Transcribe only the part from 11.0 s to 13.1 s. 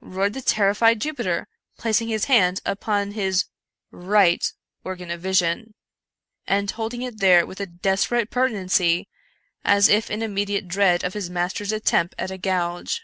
of his mas ter's attempt at a gouge.